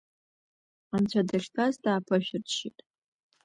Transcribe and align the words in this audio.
Анцәа 0.95 1.21
дахьтәаз 1.27 1.73
дааԥышәырччеит… 1.83 2.77